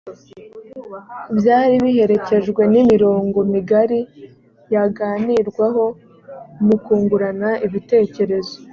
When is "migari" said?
3.51-3.99